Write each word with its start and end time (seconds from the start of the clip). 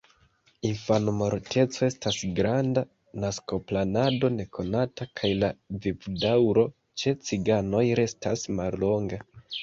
Infanmorteco 0.67 1.81
estas 1.87 2.15
granda, 2.39 2.83
naskoplanado 3.23 4.31
nekonata 4.37 5.07
kaj 5.21 5.29
la 5.41 5.49
vivdaŭro 5.83 6.63
ĉe 7.03 7.13
ciganoj 7.29 7.83
restas 8.01 8.47
mallonga. 8.61 9.21